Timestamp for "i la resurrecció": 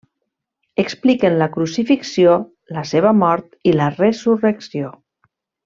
3.73-4.93